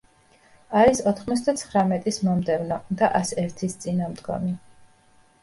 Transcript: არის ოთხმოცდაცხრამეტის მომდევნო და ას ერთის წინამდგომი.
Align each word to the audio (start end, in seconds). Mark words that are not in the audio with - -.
არის 0.83 1.01
ოთხმოცდაცხრამეტის 1.11 2.17
მომდევნო 2.29 2.79
და 3.03 3.11
ას 3.21 3.35
ერთის 3.45 3.79
წინამდგომი. 3.85 4.57